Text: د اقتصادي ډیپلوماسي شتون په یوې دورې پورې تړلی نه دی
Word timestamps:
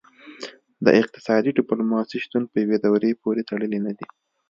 د 0.85 0.87
اقتصادي 1.01 1.51
ډیپلوماسي 1.59 2.17
شتون 2.25 2.43
په 2.51 2.55
یوې 2.63 2.77
دورې 2.85 3.11
پورې 3.23 3.41
تړلی 3.49 3.79
نه 3.85 3.91
دی 3.97 4.07